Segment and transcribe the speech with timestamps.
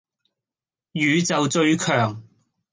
[0.93, 2.23] 宇宙最強